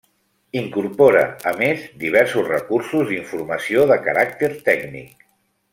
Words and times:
Incorpora, 0.59 1.21
a 1.51 1.53
més, 1.59 1.83
diversos 2.05 2.49
recursos 2.53 3.07
d'informació 3.13 3.85
de 3.93 3.99
caràcter 4.09 4.51
tècnic. 4.71 5.29